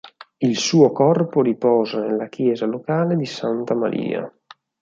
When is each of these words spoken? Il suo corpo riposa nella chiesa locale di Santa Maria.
Il 0.39 0.57
suo 0.57 0.91
corpo 0.91 1.43
riposa 1.43 1.99
nella 1.99 2.27
chiesa 2.27 2.65
locale 2.65 3.15
di 3.15 3.25
Santa 3.27 3.75
Maria. 3.75 4.27